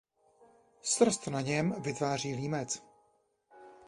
Srst 0.81 1.27
na 1.27 1.41
něm 1.41 1.71
vytváří 1.81 2.35
límec. 2.35 2.83